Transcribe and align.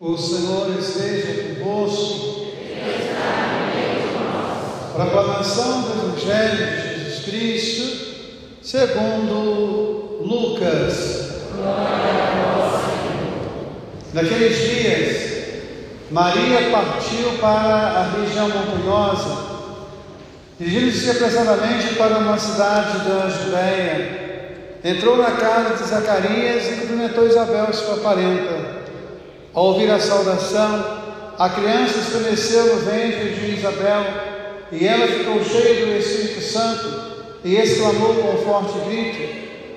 O 0.00 0.16
Senhor 0.16 0.78
esteja 0.78 1.56
convosco. 1.56 2.46
Proclamação 4.94 5.82
do 5.82 5.90
Evangelho 5.90 6.66
de 6.66 7.04
Jesus 7.04 7.24
Cristo, 7.24 8.62
segundo 8.62 10.20
Lucas. 10.22 11.32
Naqueles 14.14 14.56
dias, 14.56 16.12
Maria 16.12 16.70
partiu 16.70 17.32
para 17.40 17.74
a 17.74 18.10
região 18.20 18.48
montanhosa, 18.50 19.36
dirigindo-se 20.60 21.10
apressadamente 21.10 21.96
para 21.96 22.18
uma 22.18 22.38
cidade 22.38 22.98
da 23.00 23.28
Judéia. 23.28 24.78
Entrou 24.84 25.16
na 25.16 25.32
casa 25.32 25.74
de 25.74 25.90
Zacarias 25.90 26.68
e 26.68 26.76
cumprimentou 26.82 27.26
Isabel, 27.26 27.72
sua 27.72 27.96
parenta. 27.96 28.77
Ao 29.58 29.72
ouvir 29.72 29.90
a 29.90 29.98
saudação, 29.98 31.34
a 31.36 31.48
criança 31.48 31.98
estremeceu 31.98 32.76
no 32.76 32.80
ventre 32.82 33.30
de 33.30 33.56
Isabel 33.56 34.04
e 34.70 34.86
ela 34.86 35.08
ficou 35.08 35.44
cheia 35.44 35.84
do 35.84 35.98
Espírito 35.98 36.40
Santo 36.42 36.86
e 37.44 37.56
exclamou 37.56 38.14
com 38.14 38.34
um 38.34 38.44
forte 38.44 38.78
grito: 38.88 39.18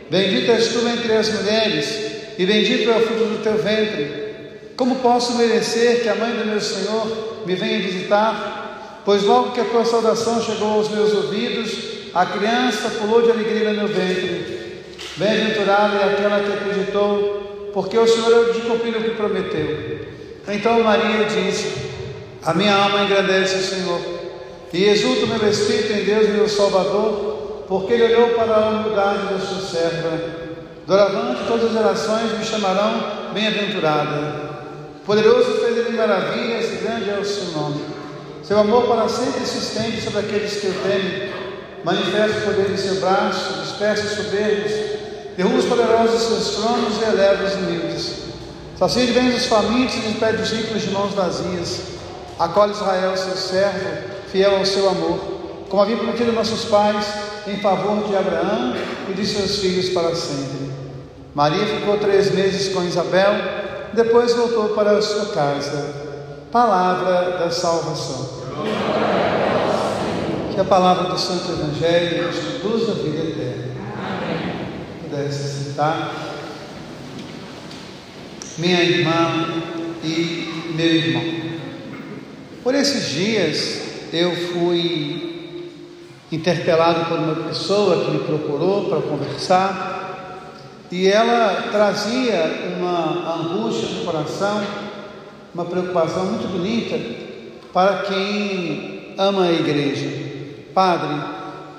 Bendita 0.08 0.52
és 0.52 0.67
tu 0.67 0.88
entre 0.88 1.13
as 1.13 1.30
mulheres 1.30 1.99
e 2.38 2.45
bendito 2.45 2.91
é 2.91 2.95
o 2.95 3.02
fruto 3.02 3.23
do 3.23 3.41
teu 3.41 3.58
ventre. 3.58 4.72
Como 4.77 4.98
posso 4.98 5.36
merecer 5.36 6.03
que 6.03 6.09
a 6.09 6.13
mãe 6.13 6.31
do 6.31 6.45
meu 6.45 6.61
Senhor 6.61 7.41
me 7.48 7.55
venha 7.55 7.80
visitar? 7.80 9.02
Pois 9.03 9.23
logo 9.23 9.50
que 9.50 9.61
a 9.61 9.66
tua 9.66 9.84
saudação 9.84 10.44
chegou 10.44 10.73
aos 10.73 10.89
meus 10.89 11.11
ouvidos, 11.11 11.72
a 12.13 12.23
criança 12.27 12.88
pulou 13.00 13.23
de 13.23 13.31
alegria 13.31 13.72
no 13.72 13.77
meu 13.77 13.88
ventre. 13.88 14.84
Bem-aventurada 15.17 15.98
é 15.98 16.13
aquela 16.13 16.39
que 16.39 16.53
acreditou 16.53 17.41
porque 17.73 17.98
o 17.98 18.07
Senhor 18.07 18.49
é 18.49 18.53
de 18.53 18.61
cumprir 18.61 18.95
o 18.95 19.03
que 19.03 19.11
prometeu. 19.11 20.07
Então 20.48 20.84
Maria 20.84 21.25
disse: 21.25 21.73
A 22.44 22.53
minha 22.53 22.75
alma 22.75 23.03
engrandece 23.03 23.55
o 23.55 23.63
Senhor, 23.63 24.02
e 24.73 24.86
exulta 24.86 25.25
o 25.25 25.28
meu 25.28 25.50
espírito 25.50 25.94
em 25.94 26.03
Deus, 26.03 26.30
meu 26.30 26.50
Salvador, 26.50 27.66
porque 27.67 27.94
Ele 27.94 28.16
olhou 28.16 28.30
para 28.30 28.55
a 28.55 28.69
humildade 28.69 29.33
da 29.33 29.39
sua 29.39 29.61
serva. 29.61 30.41
Doravante 30.88 31.41
todas 31.47 31.66
as 31.66 31.73
gerações 31.73 32.38
me 32.38 32.44
chamarão 32.44 33.31
bem-aventurada. 33.33 34.52
Poderoso 35.06 35.59
fez 35.59 35.78
ele 35.78 35.97
maravilhas 35.97 36.81
grande 36.81 37.09
é 37.09 37.17
o 37.19 37.25
seu 37.25 37.52
nome. 37.52 37.81
Seu 38.44 38.59
amor 38.59 38.88
para 38.88 39.08
sempre 39.08 39.45
se 39.45 39.59
estende 39.59 40.02
sobre 40.02 40.19
aqueles 40.19 40.59
que 40.59 40.67
o 40.67 40.73
temem. 40.73 41.30
Manifesta 41.83 42.39
o 42.39 42.41
poder 42.41 42.72
de 42.72 42.78
seu 42.78 42.95
braço, 42.95 43.61
dispersa 43.61 44.03
os 44.03 44.25
soberbos 44.25 45.00
derruba 45.38 45.58
os 45.58 45.66
poderosos 45.66 46.20
de 46.20 46.26
seus 46.26 46.56
tronos 46.56 46.98
e 47.00 47.04
eleva 47.04 47.44
os 47.44 47.54
humildes. 47.56 48.16
Sacia 48.78 49.06
de 49.06 49.14
bens 49.14 49.36
os 49.36 49.46
famintos 49.46 49.96
e 49.96 50.00
despede 50.00 50.42
os 50.42 50.52
ricos 50.52 50.82
de 50.82 50.90
mãos 50.92 51.14
vazias. 51.14 51.82
Acolhe 52.40 52.72
Israel, 52.72 53.16
seu 53.16 53.36
servo, 53.36 53.90
fiel 54.32 54.58
ao 54.58 54.66
seu 54.66 54.90
amor, 54.90 55.20
como 55.70 55.84
havia 55.84 55.98
prometido 55.98 56.32
nossos 56.32 56.66
pais, 56.66 57.06
em 57.48 57.58
favor 57.58 58.08
de 58.08 58.16
Abraão 58.16 58.76
e 59.09 59.14
de 59.14 59.26
seus 59.26 59.58
filhos 59.59 59.90
para 59.90 60.16
sempre. 60.16 60.72
Maria 61.34 61.66
ficou 61.66 61.98
três 61.98 62.34
meses 62.34 62.74
com 62.74 62.84
Isabel, 62.84 63.34
depois 63.94 64.34
voltou 64.34 64.70
para 64.70 64.98
a 64.98 65.02
sua 65.02 65.28
casa. 65.28 65.94
Palavra 66.52 67.38
da 67.38 67.52
salvação. 67.52 68.42
Que 70.54 70.59
a 70.59 70.66
palavra 70.66 71.09
do 71.09 71.18
Santo 71.18 71.52
Evangelho 71.52 72.28
nos 72.28 72.38
conduz 72.38 72.90
à 72.90 72.94
vida 72.94 73.20
eterna 73.20 73.72
sentar. 75.30 76.14
Minha 78.58 78.83
irmã 78.83 79.63
e 80.03 80.72
meu 80.75 80.86
irmão. 80.86 81.23
Por 82.63 82.75
esses 82.75 83.09
dias 83.09 83.81
eu 84.13 84.36
fui 84.36 85.69
interpelado 86.31 87.05
por 87.05 87.19
uma 87.19 87.36
pessoa 87.47 88.06
que 88.06 88.12
me 88.12 88.19
procurou 88.19 88.90
para 88.90 89.01
conversar 89.01 89.91
e 90.91 91.07
ela 91.07 91.69
trazia 91.72 92.75
uma 92.78 93.35
angústia 93.35 93.88
no 93.90 94.06
coração, 94.06 94.62
uma 95.53 95.66
preocupação 95.66 96.25
muito 96.25 96.47
bonita 96.47 97.00
para 97.73 98.03
quem 98.03 99.13
ama 99.17 99.46
a 99.46 99.51
igreja. 99.53 100.09
Padre, 100.73 101.16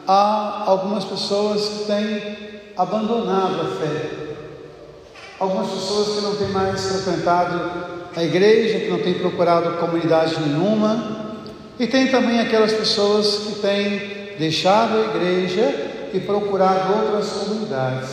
há 0.06 0.65
algumas 0.67 1.05
pessoas 1.05 1.69
que 1.69 1.84
têm 1.84 2.52
abandonado 2.77 3.60
a 3.60 3.77
fé. 3.81 4.10
Algumas 5.38 5.71
pessoas 5.71 6.16
que 6.16 6.21
não 6.22 6.37
têm 6.37 6.49
mais 6.49 6.84
frequentado 6.84 7.60
a 8.15 8.22
igreja, 8.22 8.81
que 8.81 8.91
não 8.91 8.99
têm 8.99 9.15
procurado 9.15 9.78
comunidade 9.78 10.41
nenhuma, 10.41 11.22
e 11.78 11.87
tem 11.87 12.09
também 12.09 12.41
aquelas 12.41 12.72
pessoas 12.72 13.38
que 13.38 13.61
têm 13.61 14.37
deixado 14.38 14.94
a 14.97 15.16
igreja 15.16 16.11
e 16.15 16.21
procurado 16.21 16.93
outras 16.93 17.28
comunidades. 17.32 18.11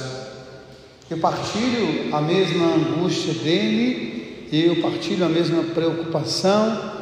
Eu 1.09 1.17
partilho 1.17 2.15
a 2.15 2.21
mesma 2.21 2.65
angústia 2.75 3.33
dele, 3.33 4.47
eu 4.51 4.77
partilho 4.77 5.25
a 5.25 5.29
mesma 5.29 5.63
preocupação, 5.73 6.93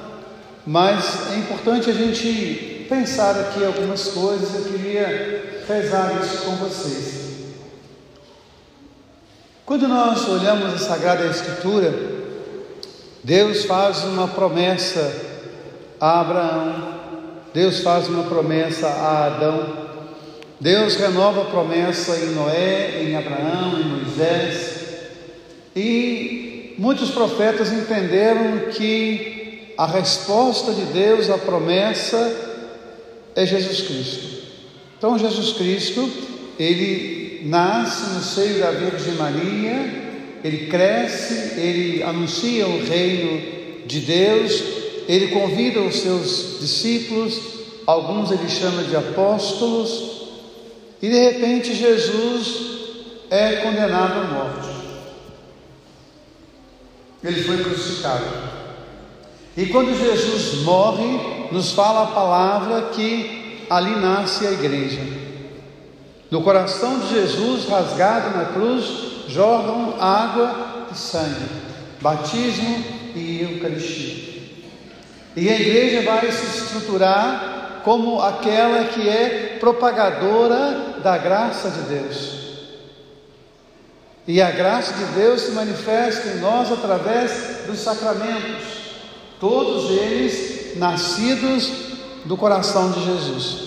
mas 0.65 1.31
é 1.31 1.37
importante 1.37 1.89
a 1.89 1.93
gente 1.93 2.85
pensar 2.89 3.39
aqui 3.39 3.63
algumas 3.63 4.07
coisas. 4.07 4.55
Eu 4.55 4.71
queria 4.71 5.63
rezar 5.67 6.19
isso 6.21 6.43
com 6.43 6.55
vocês. 6.55 7.26
Quando 9.67 9.85
nós 9.85 10.25
olhamos 10.29 10.73
a 10.73 10.77
Sagrada 10.77 11.25
Escritura, 11.25 11.93
Deus 13.21 13.65
faz 13.65 14.01
uma 14.05 14.25
promessa 14.25 15.13
a 15.99 16.21
Abraão, 16.21 16.99
Deus 17.53 17.81
faz 17.81 18.07
uma 18.07 18.23
promessa 18.23 18.87
a 18.87 19.25
Adão, 19.25 19.89
Deus 20.57 20.95
renova 20.95 21.41
a 21.41 21.45
promessa 21.51 22.15
em 22.15 22.29
Noé, 22.33 23.03
em 23.03 23.17
Abraão, 23.17 23.77
em 23.77 23.83
Moisés, 23.83 24.85
e 25.75 26.73
muitos 26.77 27.11
profetas 27.11 27.69
entenderam 27.69 28.69
que 28.71 29.73
a 29.77 29.85
resposta 29.85 30.71
de 30.71 30.83
Deus 30.93 31.29
à 31.29 31.37
promessa 31.37 32.33
é 33.35 33.45
Jesus 33.45 33.81
Cristo. 33.81 34.47
Então, 34.97 35.19
Jesus 35.19 35.57
Cristo, 35.57 36.09
ele 36.57 37.26
nasce 37.43 38.13
no 38.13 38.21
seio 38.21 38.59
da 38.59 38.71
Virgem 38.71 39.13
Maria, 39.13 40.07
ele 40.43 40.67
cresce, 40.67 41.59
ele 41.59 42.03
anuncia 42.03 42.67
o 42.67 42.85
reino 42.85 43.85
de 43.85 43.99
Deus, 44.01 44.63
ele 45.07 45.27
convida 45.29 45.81
os 45.81 45.95
seus 45.95 46.59
discípulos, 46.59 47.39
alguns 47.85 48.31
ele 48.31 48.49
chama 48.49 48.83
de 48.83 48.95
apóstolos, 48.95 50.27
e 51.01 51.09
de 51.09 51.19
repente 51.19 51.73
Jesus 51.73 52.67
é 53.29 53.57
condenado 53.57 54.19
à 54.19 54.23
morte. 54.23 54.77
Ele 57.23 57.43
foi 57.43 57.63
crucificado. 57.63 58.25
E 59.55 59.65
quando 59.65 59.97
Jesus 59.97 60.61
morre, 60.63 61.49
nos 61.51 61.71
fala 61.71 62.03
a 62.03 62.07
palavra 62.07 62.89
que 62.93 63.65
ali 63.69 63.95
nasce 63.95 64.45
a 64.45 64.51
igreja. 64.51 65.26
No 66.29 66.41
coração 66.41 66.99
de 66.99 67.09
Jesus, 67.09 67.69
rasgado 67.69 68.37
na 68.37 68.45
cruz, 68.45 68.85
jorram 69.29 69.95
água 69.99 70.87
e 70.91 70.97
sangue, 70.97 71.45
batismo 72.01 72.83
e 73.15 73.41
Eucaristia. 73.41 74.27
E 75.35 75.49
a 75.49 75.55
igreja 75.55 76.01
vai 76.01 76.29
se 76.31 76.45
estruturar 76.57 77.81
como 77.83 78.21
aquela 78.21 78.85
que 78.85 79.07
é 79.07 79.57
propagadora 79.59 80.99
da 81.01 81.17
graça 81.17 81.69
de 81.69 81.81
Deus. 81.81 82.37
E 84.27 84.41
a 84.41 84.51
graça 84.51 84.93
de 84.93 85.05
Deus 85.13 85.41
se 85.41 85.51
manifesta 85.51 86.27
em 86.27 86.39
nós 86.39 86.69
através 86.69 87.65
dos 87.65 87.79
sacramentos, 87.79 88.65
todos 89.39 89.91
eles 89.91 90.77
nascidos 90.77 91.71
do 92.25 92.35
coração 92.35 92.91
de 92.91 93.05
Jesus. 93.05 93.66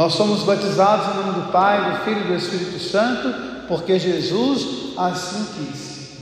Nós 0.00 0.14
somos 0.14 0.44
batizados 0.44 1.12
em 1.12 1.18
nome 1.18 1.42
do 1.42 1.52
Pai, 1.52 1.90
do 1.90 2.04
Filho 2.06 2.20
e 2.20 2.28
do 2.28 2.34
Espírito 2.34 2.78
Santo, 2.78 3.34
porque 3.68 3.98
Jesus 3.98 4.94
assim 4.96 5.44
quis. 5.54 6.12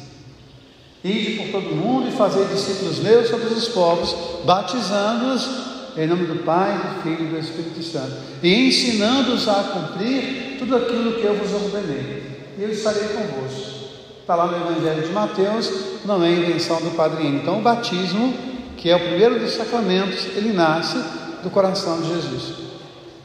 Ide 1.04 1.36
por 1.36 1.52
todo 1.52 1.74
o 1.74 1.76
mundo 1.76 2.08
e 2.08 2.10
fazer 2.10 2.44
discípulos 2.46 2.98
meus 2.98 3.28
sobre 3.28 3.46
os 3.54 3.68
povos, 3.68 4.16
batizando-os 4.44 5.48
em 5.96 6.08
nome 6.08 6.26
do 6.26 6.42
Pai, 6.42 6.76
do 6.76 7.02
Filho 7.04 7.28
e 7.28 7.28
do 7.28 7.38
Espírito 7.38 7.80
Santo, 7.84 8.16
e 8.42 8.66
ensinando-os 8.66 9.46
a 9.46 9.62
cumprir 9.62 10.56
tudo 10.58 10.74
aquilo 10.74 11.12
que 11.12 11.24
eu 11.24 11.36
vos 11.36 11.52
ordenei. 11.52 12.48
E 12.58 12.62
eu 12.64 12.70
estarei 12.72 13.04
convosco. 13.10 13.78
Está 14.22 14.34
lá 14.34 14.48
no 14.48 14.56
Evangelho 14.56 15.06
de 15.06 15.12
Mateus, 15.12 15.70
não 16.04 16.24
é 16.24 16.32
invenção 16.32 16.80
do 16.80 16.96
Padre 16.96 17.28
Então, 17.28 17.60
o 17.60 17.62
batismo, 17.62 18.34
que 18.76 18.90
é 18.90 18.96
o 18.96 19.00
primeiro 19.06 19.38
dos 19.38 19.52
sacramentos, 19.52 20.26
ele 20.34 20.52
nasce 20.52 20.98
do 21.44 21.48
coração 21.48 22.00
de 22.00 22.08
Jesus. 22.08 22.67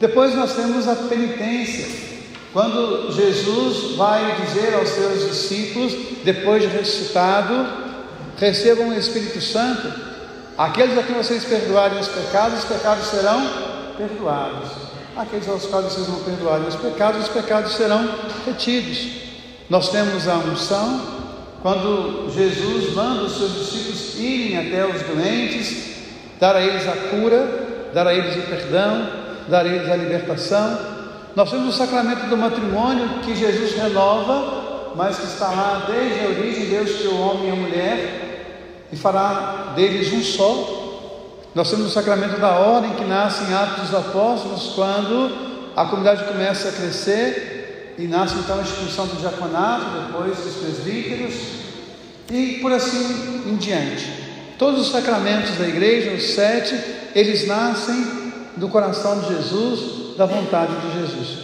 Depois 0.04 0.34
nós 0.34 0.52
temos 0.52 0.86
a 0.86 0.94
penitência, 0.96 1.86
quando 2.52 3.10
Jesus 3.10 3.96
vai 3.96 4.36
dizer 4.42 4.74
aos 4.74 4.90
seus 4.90 5.30
discípulos, 5.30 5.94
depois 6.22 6.60
de 6.60 6.68
ressuscitado, 6.68 7.66
recebam 8.36 8.90
o 8.90 8.98
Espírito 8.98 9.40
Santo. 9.40 9.90
Aqueles 10.58 10.98
a 10.98 11.02
quem 11.04 11.16
vocês 11.16 11.42
perdoarem 11.44 11.98
os 11.98 12.08
pecados, 12.08 12.58
os 12.58 12.64
pecados 12.66 13.06
serão 13.06 13.48
perdoados. 13.96 14.72
Aqueles 15.16 15.48
aos 15.48 15.64
quais 15.64 15.86
vocês 15.86 16.06
não 16.06 16.22
perdoarem 16.22 16.68
os 16.68 16.76
pecados, 16.76 17.22
os 17.22 17.28
pecados 17.28 17.72
serão 17.72 18.06
retidos. 18.44 19.08
Nós 19.70 19.88
temos 19.88 20.28
a 20.28 20.34
unção, 20.34 21.00
quando 21.62 22.30
Jesus 22.30 22.92
manda 22.92 23.22
os 23.22 23.38
seus 23.38 23.54
discípulos 23.54 24.18
irem 24.18 24.58
até 24.58 24.84
os 24.84 25.00
doentes, 25.00 25.94
dar 26.38 26.56
a 26.56 26.60
eles 26.60 26.86
a 26.86 26.92
cura, 27.08 27.90
dar 27.94 28.06
a 28.06 28.12
eles 28.12 28.36
o 28.36 28.42
perdão, 28.42 29.23
dar 29.48 29.64
a 29.64 29.68
eles 29.68 29.90
a 29.90 29.96
libertação. 29.96 30.78
Nós 31.34 31.50
temos 31.50 31.74
o 31.74 31.78
sacramento 31.78 32.28
do 32.28 32.36
matrimônio 32.36 33.20
que 33.22 33.34
Jesus 33.34 33.74
renova, 33.74 34.92
mas 34.94 35.18
que 35.18 35.26
está 35.26 35.48
lá 35.48 35.86
desde 35.86 36.20
a 36.20 36.28
origem, 36.28 36.66
Deus 36.66 36.96
criou 36.98 37.14
o 37.14 37.20
homem 37.20 37.48
e 37.48 37.50
a 37.50 37.56
mulher 37.56 38.24
e 38.92 38.96
fará 38.96 39.72
deles 39.74 40.12
um 40.12 40.22
só. 40.22 40.82
Nós 41.54 41.70
temos 41.70 41.86
o 41.86 41.90
sacramento 41.90 42.40
da 42.40 42.50
ordem 42.50 42.94
que 42.94 43.04
nasce 43.04 43.44
em 43.44 43.54
Atos 43.54 43.88
dos 43.88 43.94
Apóstolos, 43.94 44.72
quando 44.74 45.72
a 45.76 45.84
comunidade 45.86 46.24
começa 46.24 46.68
a 46.68 46.72
crescer 46.72 47.94
e 47.98 48.06
nasce 48.06 48.36
então 48.36 48.58
a 48.58 48.62
instituição 48.62 49.06
do 49.06 49.16
diaconato, 49.16 49.84
depois 50.06 50.36
dos 50.38 50.54
presbíteros 50.54 51.34
e 52.30 52.58
por 52.60 52.72
assim 52.72 53.42
em 53.46 53.56
diante. 53.56 54.24
Todos 54.58 54.80
os 54.80 54.92
sacramentos 54.92 55.56
da 55.56 55.66
igreja, 55.66 56.12
os 56.12 56.34
sete, 56.34 56.74
eles 57.14 57.46
nascem 57.46 58.23
do 58.56 58.68
coração 58.68 59.20
de 59.20 59.28
Jesus, 59.28 60.16
da 60.16 60.26
vontade 60.26 60.74
de 60.76 61.00
Jesus. 61.00 61.38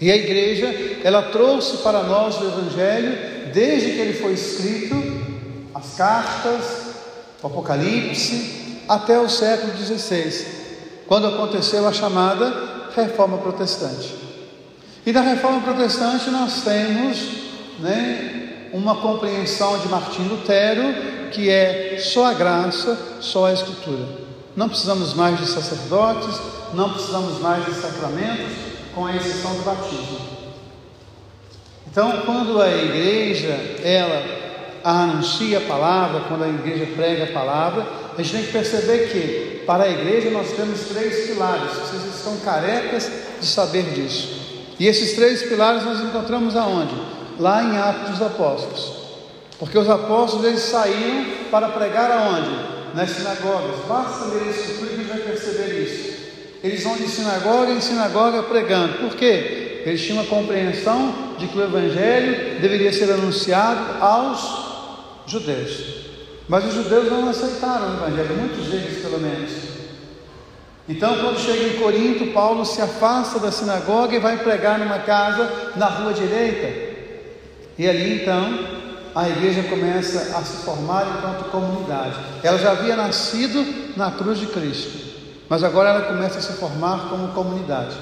E 0.00 0.10
a 0.10 0.16
igreja, 0.16 1.00
ela 1.02 1.22
trouxe 1.22 1.78
para 1.78 2.02
nós 2.02 2.38
o 2.40 2.46
Evangelho 2.46 3.36
desde 3.52 3.92
que 3.92 4.00
ele 4.00 4.12
foi 4.14 4.32
escrito, 4.32 4.94
as 5.74 5.94
cartas, 5.96 6.94
o 7.42 7.46
Apocalipse, 7.46 8.80
até 8.88 9.18
o 9.18 9.28
século 9.28 9.72
XVI, 9.76 10.46
quando 11.06 11.26
aconteceu 11.26 11.86
a 11.88 11.92
chamada 11.92 12.90
Reforma 12.94 13.38
Protestante. 13.38 14.14
E 15.04 15.12
da 15.12 15.20
Reforma 15.20 15.60
Protestante 15.62 16.30
nós 16.30 16.62
temos 16.62 17.18
né, 17.78 18.68
uma 18.72 18.96
compreensão 18.96 19.78
de 19.78 19.88
Martim 19.88 20.22
Lutero 20.22 21.30
que 21.30 21.48
é 21.48 21.96
só 21.98 22.26
a 22.26 22.34
graça, 22.34 22.98
só 23.20 23.46
a 23.46 23.52
Escritura. 23.52 24.25
Não 24.56 24.68
precisamos 24.68 25.12
mais 25.12 25.38
de 25.38 25.46
sacerdotes, 25.46 26.40
não 26.72 26.90
precisamos 26.90 27.38
mais 27.40 27.66
de 27.66 27.74
sacramentos, 27.74 28.52
com 28.94 29.04
a 29.04 29.14
exceção 29.14 29.54
do 29.54 29.62
batismo. 29.62 30.18
Então, 31.86 32.22
quando 32.24 32.60
a 32.60 32.68
igreja 32.68 33.52
ela 33.84 34.22
anuncia 34.82 35.58
a 35.58 35.60
palavra, 35.62 36.20
quando 36.28 36.44
a 36.44 36.48
igreja 36.48 36.86
prega 36.96 37.24
a 37.24 37.32
palavra, 37.32 37.86
a 38.16 38.22
gente 38.22 38.32
tem 38.32 38.46
que 38.46 38.52
perceber 38.52 39.10
que 39.10 39.64
para 39.66 39.84
a 39.84 39.90
igreja 39.90 40.30
nós 40.30 40.52
temos 40.52 40.80
três 40.88 41.26
pilares. 41.26 41.72
Vocês 41.72 42.14
estão 42.14 42.36
carecas 42.38 43.10
de 43.40 43.46
saber 43.46 43.82
disso. 43.92 44.36
E 44.78 44.86
esses 44.86 45.14
três 45.14 45.42
pilares 45.42 45.84
nós 45.84 46.00
encontramos 46.00 46.56
aonde? 46.56 46.94
Lá 47.38 47.62
em 47.62 47.76
Atos 47.76 48.10
dos 48.10 48.22
Apóstolos. 48.22 48.92
Porque 49.58 49.78
os 49.78 49.88
apóstolos 49.88 50.46
eles 50.46 50.60
saíram 50.60 51.26
para 51.50 51.68
pregar 51.68 52.10
aonde? 52.10 52.75
Nas 52.96 53.10
sinagogas. 53.10 53.84
Basta 53.86 54.24
ler 54.24 54.48
esse 54.48 54.72
tudo 54.72 54.88
que 54.88 54.94
a 54.94 54.96
gente 54.96 55.08
vai 55.08 55.18
perceber 55.18 55.82
isso. 55.82 56.16
Eles 56.64 56.82
vão 56.82 56.96
de 56.96 57.06
sinagoga 57.06 57.70
em 57.70 57.80
sinagoga 57.80 58.42
pregando. 58.44 58.94
Por 58.94 59.14
quê? 59.14 59.82
Eles 59.84 60.02
tinham 60.02 60.22
uma 60.22 60.24
compreensão 60.24 61.36
de 61.38 61.46
que 61.46 61.58
o 61.58 61.62
evangelho 61.62 62.58
deveria 62.58 62.90
ser 62.90 63.12
anunciado 63.12 64.02
aos 64.02 64.66
judeus. 65.26 66.06
Mas 66.48 66.64
os 66.64 66.74
judeus 66.74 67.10
não 67.10 67.28
aceitaram 67.28 67.90
o 67.90 67.94
Evangelho, 67.96 68.36
muitos 68.36 68.66
deles 68.66 69.02
pelo 69.02 69.18
menos. 69.18 69.50
Então, 70.88 71.18
quando 71.18 71.38
chega 71.38 71.74
em 71.74 71.80
Corinto, 71.80 72.32
Paulo 72.32 72.64
se 72.64 72.80
afasta 72.80 73.40
da 73.40 73.50
sinagoga 73.50 74.14
e 74.14 74.20
vai 74.20 74.38
pregar 74.38 74.78
numa 74.78 75.00
casa 75.00 75.72
na 75.76 75.86
rua 75.86 76.14
direita. 76.14 76.94
E 77.76 77.88
ali 77.88 78.22
então 78.22 78.75
a 79.16 79.30
igreja 79.30 79.62
começa 79.62 80.36
a 80.36 80.42
se 80.42 80.58
formar 80.58 81.06
enquanto 81.16 81.50
comunidade. 81.50 82.16
Ela 82.42 82.58
já 82.58 82.72
havia 82.72 82.94
nascido 82.94 83.94
na 83.96 84.10
cruz 84.10 84.38
de 84.38 84.44
Cristo, 84.44 84.90
mas 85.48 85.64
agora 85.64 85.88
ela 85.88 86.02
começa 86.02 86.38
a 86.38 86.42
se 86.42 86.52
formar 86.52 87.08
como 87.08 87.28
comunidade. 87.28 87.96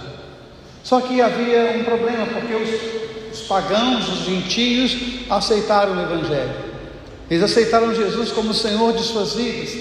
Só 0.82 1.00
que 1.00 1.22
havia 1.22 1.76
um 1.78 1.84
problema, 1.84 2.26
porque 2.26 2.52
os, 2.52 3.38
os 3.38 3.46
pagãos, 3.46 4.08
os 4.08 4.25
gentios, 4.25 4.96
aceitaram 5.31 5.96
o 5.96 6.02
Evangelho. 6.02 6.52
Eles 7.31 7.44
aceitaram 7.44 7.94
Jesus 7.94 8.32
como 8.32 8.52
Senhor 8.52 8.93
de 8.93 9.05
suas 9.05 9.34
vidas, 9.34 9.72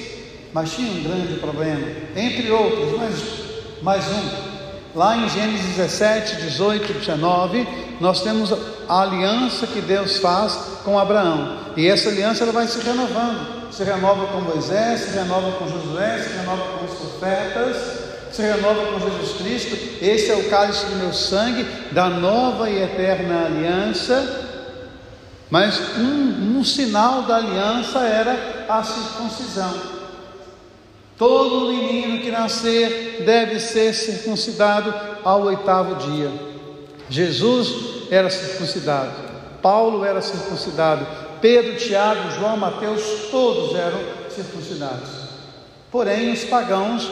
mas 0.53 0.71
tinha 0.71 0.91
um 0.91 1.01
grande 1.01 1.39
problema, 1.39 1.87
entre 2.15 2.51
outros, 2.51 2.95
mas 2.95 3.81
mais 3.81 4.05
um. 4.07 4.52
Lá 4.95 5.17
em 5.17 5.27
Gênesis 5.29 5.75
17, 5.75 6.35
18, 6.37 6.93
19, 6.93 7.67
nós 7.99 8.21
temos 8.21 8.53
a 8.87 9.01
aliança 9.01 9.65
que 9.65 9.81
Deus 9.81 10.17
faz 10.17 10.53
com 10.83 10.99
Abraão. 10.99 11.57
E 11.75 11.87
essa 11.87 12.09
aliança 12.09 12.43
ela 12.43 12.53
vai 12.53 12.67
se 12.67 12.79
renovando. 12.79 13.71
Se 13.71 13.83
renova 13.83 14.27
com 14.27 14.41
Moisés, 14.41 15.01
se 15.01 15.17
renova 15.17 15.51
com 15.53 15.67
Josué, 15.67 16.19
se 16.19 16.37
renova 16.37 16.63
com 16.77 16.85
os 16.85 16.93
profetas, 16.93 17.77
se 18.31 18.41
renova 18.41 18.85
com 18.85 18.99
Jesus 18.99 19.37
Cristo. 19.37 19.75
Esse 19.99 20.29
é 20.29 20.35
o 20.35 20.49
cálice 20.49 20.85
do 20.85 20.95
meu 20.97 21.13
sangue, 21.13 21.65
da 21.91 22.07
nova 22.09 22.69
e 22.69 22.83
eterna 22.83 23.45
aliança 23.45 24.51
mas 25.53 25.79
um, 25.99 26.57
um 26.57 26.63
sinal 26.63 27.21
da 27.21 27.35
aliança 27.35 27.99
era 27.99 28.65
a 28.67 28.81
circuncisão. 28.81 29.71
Todo 31.17 31.67
menino 31.67 32.19
que 32.19 32.31
nascer 32.31 33.23
deve 33.25 33.59
ser 33.59 33.93
circuncidado 33.93 34.93
ao 35.23 35.43
oitavo 35.43 35.95
dia. 35.95 36.31
Jesus 37.09 38.07
era 38.09 38.29
circuncidado, 38.29 39.11
Paulo 39.61 40.03
era 40.03 40.21
circuncidado, 40.21 41.05
Pedro, 41.39 41.75
Tiago, 41.75 42.31
João, 42.31 42.57
Mateus, 42.57 43.01
todos 43.29 43.75
eram 43.75 43.99
circuncidados. 44.29 45.09
Porém, 45.91 46.31
os 46.31 46.43
pagãos 46.45 47.11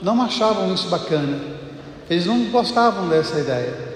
não 0.00 0.22
achavam 0.22 0.72
isso 0.72 0.88
bacana, 0.88 1.38
eles 2.08 2.26
não 2.26 2.44
gostavam 2.44 3.08
dessa 3.08 3.38
ideia. 3.38 3.92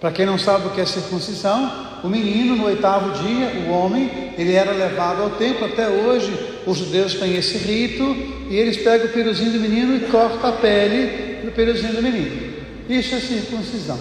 Para 0.00 0.12
quem 0.12 0.26
não 0.26 0.38
sabe 0.38 0.66
o 0.66 0.70
que 0.70 0.80
é 0.80 0.86
circuncisão, 0.86 1.83
o 2.04 2.08
menino, 2.10 2.54
no 2.54 2.66
oitavo 2.66 3.12
dia, 3.22 3.64
o 3.66 3.70
homem, 3.70 4.34
ele 4.36 4.52
era 4.52 4.72
levado 4.72 5.22
ao 5.22 5.30
templo. 5.30 5.64
Até 5.64 5.88
hoje, 5.88 6.60
os 6.66 6.76
judeus 6.76 7.14
têm 7.14 7.34
esse 7.34 7.56
rito. 7.56 8.04
E 8.50 8.56
eles 8.56 8.76
pegam 8.76 9.06
o 9.06 9.10
peruzinho 9.10 9.52
do 9.52 9.58
menino 9.58 9.96
e 9.96 10.00
cortam 10.00 10.50
a 10.50 10.52
pele 10.52 11.46
do 11.46 11.50
peruzinho 11.52 11.94
do 11.94 12.02
menino. 12.02 12.52
Isso 12.90 13.14
é 13.14 13.20
circuncisão. 13.20 13.98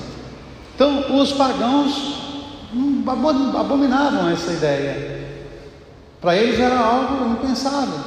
Então, 0.76 1.18
os 1.18 1.32
pagãos 1.32 2.20
abominavam 3.58 4.30
essa 4.30 4.52
ideia. 4.52 5.22
Para 6.20 6.36
eles 6.36 6.60
era 6.60 6.78
algo 6.78 7.32
impensável. 7.32 8.00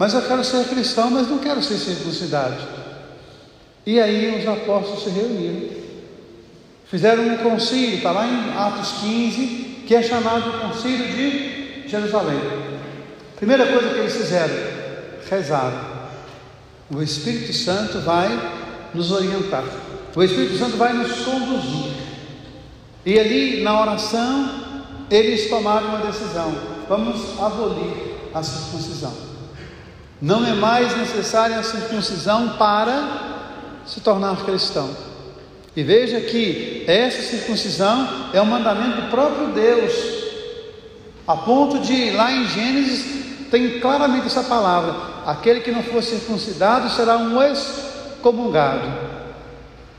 Mas 0.00 0.14
eu 0.14 0.22
quero 0.22 0.42
ser 0.42 0.64
cristão, 0.64 1.08
mas 1.12 1.28
não 1.28 1.38
quero 1.38 1.62
ser 1.62 1.76
circuncidado. 1.76 2.56
E 3.86 4.00
aí 4.00 4.40
os 4.40 4.48
apóstolos 4.48 5.04
se 5.04 5.10
reuniram 5.10 5.81
Fizeram 6.92 7.26
um 7.26 7.38
concílio, 7.38 7.96
está 7.96 8.10
lá 8.10 8.26
em 8.26 8.52
Atos 8.54 9.00
15, 9.00 9.46
que 9.86 9.94
é 9.94 10.02
chamado 10.02 10.60
Concílio 10.60 11.06
de 11.08 11.88
Jerusalém. 11.88 12.38
Primeira 13.34 13.66
coisa 13.66 13.94
que 13.94 14.00
eles 14.00 14.14
fizeram, 14.14 14.54
rezaram. 15.30 15.80
O 16.94 17.02
Espírito 17.02 17.50
Santo 17.54 17.98
vai 18.00 18.28
nos 18.92 19.10
orientar. 19.10 19.64
O 20.14 20.22
Espírito 20.22 20.58
Santo 20.58 20.76
vai 20.76 20.92
nos 20.92 21.12
conduzir. 21.24 21.94
E 23.06 23.18
ali 23.18 23.62
na 23.62 23.80
oração, 23.80 24.50
eles 25.10 25.48
tomaram 25.48 25.88
uma 25.88 26.00
decisão: 26.00 26.54
vamos 26.90 27.40
abolir 27.40 28.18
a 28.34 28.42
circuncisão. 28.42 29.14
Não 30.20 30.46
é 30.46 30.52
mais 30.52 30.94
necessária 30.98 31.58
a 31.58 31.62
circuncisão 31.62 32.50
para 32.58 33.80
se 33.86 33.98
tornar 34.02 34.44
cristão. 34.44 35.11
E 35.74 35.82
veja 35.82 36.20
que 36.20 36.84
essa 36.86 37.22
circuncisão 37.22 38.28
é 38.32 38.40
um 38.42 38.46
mandamento 38.46 39.00
do 39.02 39.10
próprio 39.10 39.48
Deus, 39.48 39.92
a 41.26 41.36
ponto 41.36 41.78
de 41.78 42.10
lá 42.10 42.30
em 42.30 42.46
Gênesis 42.46 43.22
tem 43.50 43.80
claramente 43.80 44.26
essa 44.26 44.42
palavra: 44.42 44.94
aquele 45.24 45.60
que 45.60 45.70
não 45.70 45.82
for 45.82 46.02
circuncidado 46.02 46.90
será 46.90 47.16
um 47.16 47.42
excomungado. 47.42 49.12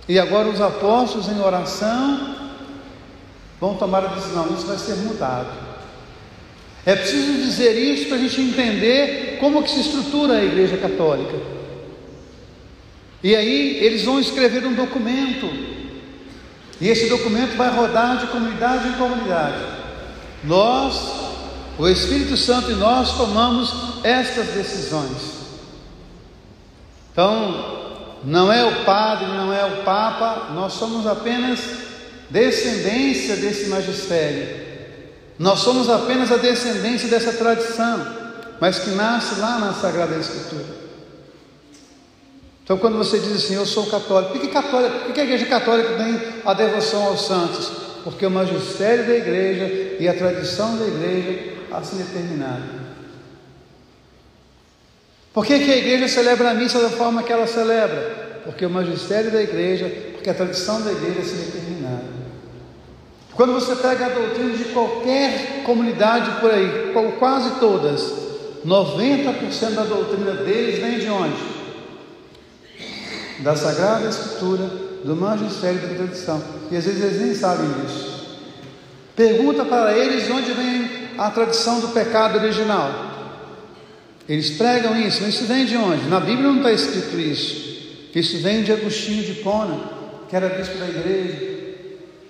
E 0.07 0.19
agora 0.19 0.49
os 0.49 0.59
apóstolos 0.59 1.29
em 1.29 1.39
oração 1.39 2.35
vão 3.59 3.75
tomar 3.75 4.03
a 4.03 4.07
decisão, 4.07 4.47
isso 4.53 4.67
vai 4.67 4.77
ser 4.77 4.95
mudado. 4.95 5.47
É 6.85 6.95
preciso 6.95 7.41
dizer 7.41 7.71
isso 7.71 8.07
para 8.07 8.17
a 8.17 8.19
gente 8.19 8.41
entender 8.41 9.37
como 9.39 9.63
que 9.63 9.71
se 9.71 9.79
estrutura 9.79 10.33
a 10.33 10.43
igreja 10.43 10.75
católica. 10.77 11.62
E 13.23 13.35
aí 13.35 13.77
eles 13.77 14.03
vão 14.03 14.19
escrever 14.19 14.65
um 14.65 14.73
documento. 14.73 15.49
E 16.81 16.89
esse 16.89 17.07
documento 17.07 17.55
vai 17.55 17.73
rodar 17.73 18.17
de 18.17 18.27
comunidade 18.27 18.89
em 18.89 18.93
comunidade. 18.93 19.63
Nós 20.43 21.23
O 21.77 21.87
Espírito 21.87 22.37
Santo 22.37 22.71
e 22.71 22.75
nós 22.75 23.17
tomamos 23.17 23.73
estas 24.03 24.47
decisões. 24.49 25.33
Então, 27.11 28.19
não 28.23 28.51
é 28.51 28.63
o 28.63 28.85
padre, 28.85 29.25
não 29.25 29.51
é 29.51 29.65
o 29.65 29.83
papa, 29.83 30.51
nós 30.53 30.73
somos 30.73 31.07
apenas 31.07 31.59
descendência 32.29 33.37
desse 33.37 33.69
magistério. 33.69 34.63
Nós 35.39 35.59
somos 35.59 35.89
apenas 35.89 36.31
a 36.31 36.37
descendência 36.37 37.09
dessa 37.09 37.33
tradição, 37.33 38.05
mas 38.59 38.79
que 38.79 38.91
nasce 38.91 39.39
lá 39.39 39.57
na 39.57 39.73
Sagrada 39.73 40.15
Escritura. 40.15 40.82
Então, 42.63 42.77
quando 42.77 42.97
você 42.97 43.19
diz 43.19 43.33
assim, 43.33 43.55
eu 43.55 43.65
sou 43.65 43.85
católico, 43.87 44.31
por 44.31 44.41
que, 44.41 44.47
católico, 44.47 44.99
por 44.99 45.13
que 45.13 45.19
a 45.19 45.23
igreja 45.23 45.45
católica 45.45 45.95
tem 45.95 46.19
a 46.45 46.53
devoção 46.53 47.03
aos 47.07 47.25
santos? 47.25 47.71
Porque 48.05 48.25
o 48.25 48.31
magistério 48.31 49.05
da 49.05 49.15
igreja 49.15 49.97
e 49.99 50.07
a 50.07 50.13
tradição 50.13 50.77
da 50.77 50.85
igreja 50.85 51.53
assim 51.71 51.97
determinado. 51.97 52.63
Por 55.33 55.45
que, 55.45 55.59
que 55.59 55.71
a 55.71 55.77
igreja 55.77 56.07
celebra 56.07 56.51
a 56.51 56.53
missa 56.53 56.79
da 56.79 56.89
forma 56.89 57.23
que 57.23 57.33
ela 57.33 57.47
celebra? 57.47 58.41
Porque 58.45 58.65
o 58.65 58.69
magistério 58.69 59.31
da 59.31 59.41
igreja, 59.41 59.91
porque 60.13 60.29
a 60.29 60.33
tradição 60.33 60.81
da 60.81 60.91
igreja 60.91 61.21
assim 61.21 61.51
determinada. 61.51 62.13
Quando 63.33 63.53
você 63.53 63.75
pega 63.75 64.05
a 64.05 64.09
doutrina 64.09 64.55
de 64.55 64.65
qualquer 64.65 65.63
comunidade 65.65 66.39
por 66.39 66.51
aí, 66.51 66.93
quase 67.17 67.59
todas, 67.59 68.13
90% 68.65 69.71
da 69.71 69.83
doutrina 69.83 70.33
deles 70.33 70.79
vem 70.79 70.99
de 70.99 71.09
onde? 71.09 71.52
Da 73.43 73.55
Sagrada 73.55 74.07
Escritura, 74.07 74.69
do 75.03 75.15
magistério 75.15 75.79
da 75.81 75.95
tradição. 75.95 76.41
E 76.71 76.77
às 76.77 76.85
vezes 76.85 77.03
eles 77.03 77.21
nem 77.21 77.35
sabem 77.35 77.67
disso. 77.81 78.39
Pergunta 79.15 79.65
para 79.65 79.95
eles 79.95 80.25
de 80.25 80.31
onde 80.31 80.51
vem 80.53 80.89
a 81.17 81.29
tradição 81.29 81.79
do 81.81 81.89
pecado 81.89 82.37
original. 82.37 83.11
Eles 84.27 84.51
pregam 84.51 84.99
isso, 84.99 85.21
mas 85.21 85.35
isso 85.35 85.45
vem 85.45 85.65
de 85.65 85.75
onde? 85.75 86.07
Na 86.07 86.19
Bíblia 86.19 86.47
não 86.47 86.57
está 86.57 86.71
escrito 86.71 87.19
isso. 87.19 87.73
Isso 88.15 88.37
vem 88.37 88.63
de 88.63 88.71
Agostinho 88.71 89.23
de 89.23 89.33
Pona, 89.41 89.79
que 90.29 90.35
era 90.35 90.47
bispo 90.49 90.77
da 90.77 90.87
igreja. 90.87 91.53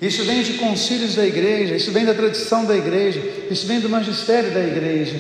Isso 0.01 0.23
vem 0.23 0.41
de 0.41 0.53
concílios 0.53 1.15
da 1.15 1.25
igreja, 1.25 1.75
isso 1.75 1.91
vem 1.91 2.03
da 2.03 2.13
tradição 2.13 2.65
da 2.65 2.75
igreja, 2.75 3.21
isso 3.49 3.67
vem 3.67 3.79
do 3.79 3.87
magistério 3.87 4.51
da 4.51 4.59
igreja. 4.59 5.15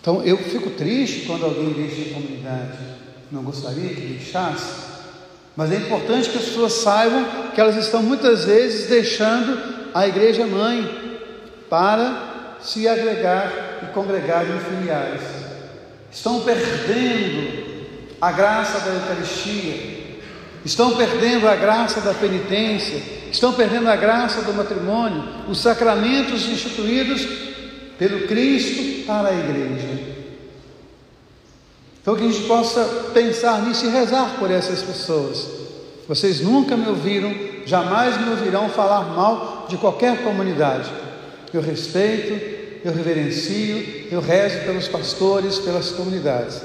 Então 0.00 0.22
eu 0.22 0.38
fico 0.38 0.70
triste 0.70 1.26
quando 1.26 1.44
alguém 1.44 1.70
deixa 1.70 2.10
a 2.10 2.14
comunidade 2.14 2.91
não 3.32 3.42
gostaria 3.42 3.88
que 3.94 4.00
deixasse, 4.00 4.92
mas 5.56 5.72
é 5.72 5.76
importante 5.76 6.28
que 6.28 6.36
as 6.36 6.44
pessoas 6.44 6.74
saibam 6.74 7.24
que 7.54 7.60
elas 7.60 7.76
estão 7.76 8.02
muitas 8.02 8.44
vezes 8.44 8.88
deixando 8.88 9.58
a 9.94 10.06
igreja 10.06 10.46
mãe 10.46 11.18
para 11.68 12.58
se 12.60 12.86
agregar 12.86 13.80
e 13.82 13.86
congregar 13.86 14.44
em 14.44 14.60
filiais. 14.60 15.20
Estão 16.10 16.40
perdendo 16.40 18.16
a 18.20 18.30
graça 18.32 18.80
da 18.80 18.94
Eucaristia, 18.94 20.02
estão 20.62 20.94
perdendo 20.94 21.48
a 21.48 21.56
graça 21.56 22.02
da 22.02 22.12
penitência, 22.12 23.00
estão 23.30 23.54
perdendo 23.54 23.88
a 23.88 23.96
graça 23.96 24.42
do 24.42 24.52
matrimônio, 24.52 25.24
os 25.48 25.58
sacramentos 25.58 26.46
instituídos 26.46 27.26
pelo 27.98 28.26
Cristo 28.26 29.06
para 29.06 29.30
a 29.30 29.34
igreja. 29.34 29.91
Então 32.02 32.16
que 32.16 32.24
a 32.24 32.28
gente 32.28 32.48
possa 32.48 32.84
pensar 33.14 33.62
nisso 33.62 33.86
e 33.86 33.88
rezar 33.88 34.36
por 34.38 34.50
essas 34.50 34.82
pessoas. 34.82 35.46
Vocês 36.08 36.40
nunca 36.40 36.76
me 36.76 36.88
ouviram, 36.88 37.32
jamais 37.64 38.20
me 38.20 38.30
ouvirão 38.30 38.68
falar 38.68 39.14
mal 39.14 39.66
de 39.68 39.76
qualquer 39.76 40.24
comunidade. 40.24 40.90
Eu 41.54 41.62
respeito, 41.62 42.84
eu 42.84 42.92
reverencio, 42.92 44.08
eu 44.10 44.20
rezo 44.20 44.64
pelos 44.64 44.88
pastores, 44.88 45.60
pelas 45.60 45.92
comunidades. 45.92 46.60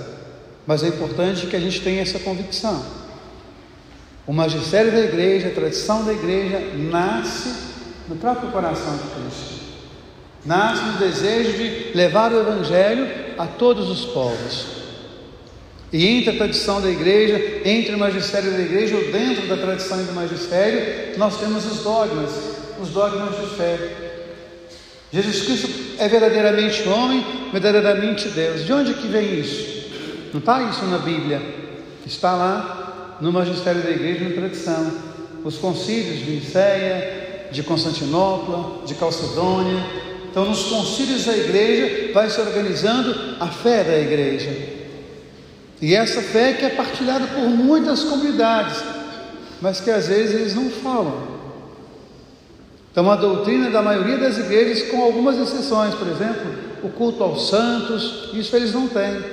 Mas 0.66 0.84
é 0.84 0.88
importante 0.88 1.46
que 1.46 1.56
a 1.56 1.60
gente 1.60 1.82
tenha 1.82 2.02
essa 2.02 2.18
convicção. 2.18 2.84
O 4.26 4.34
magistério 4.34 4.92
da 4.92 5.02
igreja, 5.02 5.50
a 5.50 5.52
tradição 5.52 6.04
da 6.04 6.14
igreja, 6.14 6.60
nasce 6.76 7.54
no 8.10 8.16
próprio 8.16 8.52
coração 8.52 8.98
de 8.98 9.04
Cristo. 9.04 9.58
Nasce 10.44 10.84
no 10.84 10.94
desejo 10.94 11.52
de 11.54 11.92
levar 11.96 12.32
o 12.32 12.40
Evangelho 12.40 13.08
a 13.38 13.46
todos 13.46 13.88
os 13.90 14.06
povos. 14.06 14.77
E 15.92 16.06
entre 16.06 16.32
a 16.32 16.36
tradição 16.36 16.82
da 16.82 16.90
igreja, 16.90 17.62
entre 17.64 17.96
o 17.96 17.98
magistério 17.98 18.52
da 18.52 18.60
igreja, 18.60 18.96
ou 18.96 19.12
dentro 19.12 19.48
da 19.48 19.56
tradição 19.56 20.02
e 20.02 20.04
do 20.04 20.14
magistério, 20.14 21.18
nós 21.18 21.40
temos 21.40 21.66
os 21.66 21.82
dogmas, 21.82 22.32
os 22.82 22.90
dogmas 22.90 23.40
de 23.40 23.56
fé. 23.56 23.78
Jesus 25.12 25.44
Cristo 25.44 25.70
é 25.98 26.08
verdadeiramente 26.10 26.88
homem, 26.90 27.26
verdadeiramente 27.54 28.28
Deus. 28.30 28.66
De 28.66 28.74
onde 28.74 28.94
que 28.96 29.08
vem 29.08 29.40
isso? 29.40 29.88
Não 30.34 30.40
está 30.40 30.62
isso 30.64 30.84
na 30.86 30.98
Bíblia. 30.98 31.42
Está 32.06 32.36
lá 32.36 33.18
no 33.22 33.32
magistério 33.32 33.82
da 33.82 33.90
igreja, 33.90 34.26
na 34.26 34.36
tradição. 34.36 34.92
Os 35.46 35.58
concílios 35.58 36.20
de 36.20 36.32
Nicéia, 36.32 37.48
de 37.50 37.64
Constantinopla, 37.64 38.86
de 38.86 38.94
Calcedônia. 38.96 39.86
Então, 40.30 40.44
nos 40.44 40.64
concílios 40.64 41.24
da 41.24 41.38
igreja 41.38 42.12
vai 42.14 42.30
se 42.30 42.42
organizando 42.42 43.38
a 43.40 43.48
fé 43.48 43.86
da 43.86 43.98
igreja. 43.98 44.77
E 45.82 45.94
essa 45.94 46.22
fé 46.22 46.54
que 46.54 46.66
é 46.66 46.70
partilhada 46.70 47.28
por 47.28 47.48
muitas 47.50 48.04
comunidades, 48.04 48.84
mas 49.62 49.80
que 49.80 49.92
às 49.92 50.08
vezes 50.08 50.36
eles 50.36 50.56
não 50.56 50.70
falam. 50.70 51.38
Então, 52.92 53.12
a 53.12 53.16
doutrina 53.16 53.70
da 53.70 53.82
maioria 53.82 54.18
das 54.18 54.40
igrejas, 54.40 54.90
com 54.90 55.04
algumas 55.04 55.38
exceções, 55.38 55.94
por 55.94 56.08
exemplo, 56.08 56.52
o 56.82 56.90
culto 56.90 57.24
aos 57.24 57.48
santos, 57.48 58.32
isso 58.34 58.56
eles 58.56 58.74
não 58.74 58.88
têm, 58.88 59.24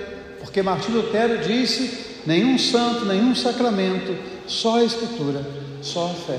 porque 0.41 0.61
Martinho 0.63 0.99
Lutero 0.99 1.39
disse: 1.39 1.91
nenhum 2.27 2.59
santo, 2.59 3.07
nenhum 3.07 3.35
sacramento, 3.35 4.15
só 4.47 4.81
a 4.81 4.85
Escritura, 4.85 5.41
só 5.81 6.07
a 6.07 6.15
fé. 6.15 6.39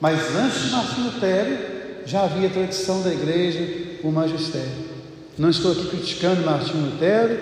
Mas 0.00 0.20
antes 0.36 0.62
de 0.62 0.70
Martinho 0.70 1.06
Lutero, 1.12 1.58
já 2.06 2.22
havia 2.22 2.48
tradição 2.48 3.02
da 3.02 3.12
igreja, 3.12 3.98
o 4.04 4.10
magistério. 4.12 4.90
Não 5.36 5.50
estou 5.50 5.72
aqui 5.72 5.88
criticando 5.88 6.44
Martinho 6.44 6.86
Lutero, 6.86 7.38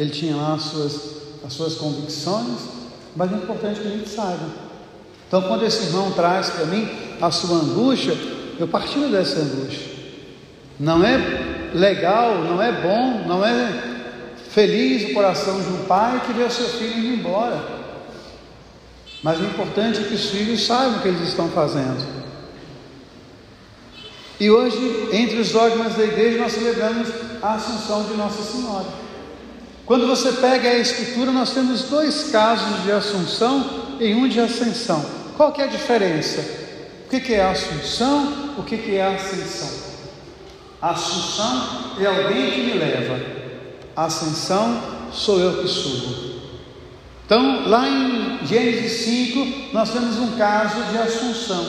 ele 0.00 0.10
tinha 0.10 0.36
lá 0.36 0.54
as 0.54 0.62
suas 0.62 1.22
as 1.44 1.52
suas 1.52 1.74
convicções, 1.74 2.58
mas 3.16 3.32
é 3.32 3.36
importante 3.36 3.80
que 3.80 3.88
a 3.88 3.90
gente 3.90 4.08
saiba. 4.08 4.46
Então, 5.26 5.42
quando 5.42 5.64
esse 5.64 5.86
irmão 5.86 6.12
traz 6.12 6.50
para 6.50 6.66
mim 6.66 6.88
a 7.20 7.30
sua 7.30 7.56
angústia, 7.56 8.14
eu 8.58 8.68
partilho 8.68 9.10
dessa 9.10 9.40
angústia. 9.40 9.92
Não 10.78 11.04
é 11.04 11.70
legal, 11.74 12.44
não 12.44 12.62
é 12.62 12.72
bom, 12.72 13.26
não 13.26 13.44
é 13.44 13.90
feliz 14.50 15.10
o 15.10 15.14
coração 15.14 15.60
de 15.60 15.68
um 15.68 15.84
pai 15.84 16.22
que 16.26 16.32
vê 16.32 16.44
o 16.44 16.50
seu 16.50 16.68
filho 16.68 16.98
indo 16.98 17.20
embora. 17.20 17.82
Mas 19.22 19.40
o 19.40 19.44
importante 19.44 20.00
é 20.00 20.04
que 20.04 20.14
os 20.14 20.30
filhos 20.30 20.66
saibam 20.66 20.98
o 20.98 21.02
que 21.02 21.08
eles 21.08 21.28
estão 21.28 21.48
fazendo. 21.48 22.22
E 24.38 24.50
hoje, 24.50 25.08
entre 25.12 25.38
os 25.38 25.50
dogmas 25.50 25.94
da 25.94 26.02
igreja, 26.02 26.38
nós 26.38 26.52
celebramos 26.52 27.08
a 27.40 27.54
Assunção 27.54 28.04
de 28.04 28.14
Nossa 28.14 28.42
Senhora. 28.42 29.02
Quando 29.84 30.06
você 30.06 30.32
pega 30.32 30.68
a 30.68 30.78
Escritura, 30.78 31.32
nós 31.32 31.52
temos 31.52 31.82
dois 31.84 32.30
casos 32.30 32.84
de 32.84 32.92
assunção 32.92 33.96
e 33.98 34.14
um 34.14 34.28
de 34.28 34.38
ascensão. 34.38 35.04
Qual 35.36 35.52
que 35.52 35.60
é 35.60 35.64
a 35.64 35.68
diferença? 35.68 36.40
O 37.06 37.08
que 37.08 37.34
é 37.34 37.44
assunção? 37.44 38.54
O 38.56 38.62
que 38.62 38.94
é 38.94 39.04
ascensão? 39.04 39.92
Assunção 40.80 41.96
é 42.00 42.06
alguém 42.06 42.50
que 42.52 42.60
me 42.60 42.78
leva. 42.78 43.20
Ascensão 43.96 44.80
sou 45.12 45.40
eu 45.40 45.62
que 45.62 45.68
subo. 45.68 46.32
Então, 47.26 47.68
lá 47.68 47.88
em 47.88 48.46
Gênesis 48.46 49.04
5, 49.04 49.72
nós 49.72 49.90
temos 49.90 50.16
um 50.16 50.36
caso 50.36 50.80
de 50.90 50.98
assunção. 50.98 51.66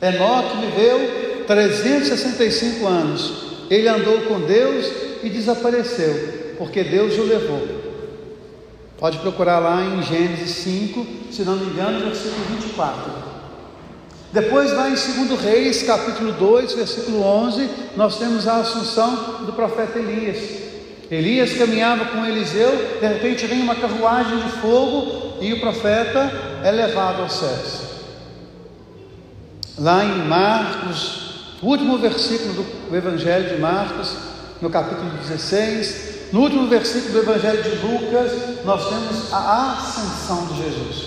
Enoque 0.00 0.56
viveu 0.58 1.44
365 1.46 2.86
anos. 2.86 3.32
Ele 3.70 3.88
andou 3.88 4.20
com 4.22 4.40
Deus 4.40 4.86
e 5.22 5.30
desapareceu 5.30 6.37
porque 6.58 6.82
Deus 6.82 7.16
o 7.16 7.22
levou. 7.22 7.66
Pode 8.98 9.18
procurar 9.18 9.60
lá 9.60 9.80
em 9.84 10.02
Gênesis 10.02 10.50
5, 10.56 11.06
se 11.30 11.42
não 11.42 11.56
me 11.56 11.66
engano, 11.66 12.00
versículo 12.00 12.44
24. 12.50 13.28
Depois, 14.32 14.72
lá 14.72 14.90
em 14.90 14.94
2 14.94 15.40
Reis, 15.40 15.84
capítulo 15.84 16.32
2, 16.32 16.74
versículo 16.74 17.22
11, 17.22 17.70
nós 17.96 18.18
temos 18.18 18.46
a 18.46 18.56
assunção 18.56 19.44
do 19.46 19.52
profeta 19.52 19.98
Elias. 19.98 20.68
Elias 21.10 21.54
caminhava 21.54 22.06
com 22.06 22.26
Eliseu, 22.26 22.98
de 23.00 23.06
repente 23.06 23.46
vem 23.46 23.62
uma 23.62 23.76
carruagem 23.76 24.36
de 24.40 24.50
fogo 24.60 25.38
e 25.40 25.54
o 25.54 25.60
profeta 25.60 26.30
é 26.62 26.70
levado 26.70 27.22
aos 27.22 27.32
céus. 27.32 27.88
Lá 29.78 30.04
em 30.04 30.26
Marcos, 30.26 31.54
último 31.62 31.96
versículo 31.96 32.66
do 32.90 32.96
Evangelho 32.96 33.48
de 33.48 33.60
Marcos, 33.60 34.12
no 34.60 34.68
capítulo 34.68 35.08
16, 35.22 36.07
no 36.32 36.40
último 36.40 36.68
versículo 36.68 37.12
do 37.12 37.18
Evangelho 37.20 37.62
de 37.62 37.86
Lucas, 37.86 38.64
nós 38.64 38.88
temos 38.88 39.32
a 39.32 39.78
ascensão 39.78 40.46
de 40.46 40.62
Jesus, 40.62 41.06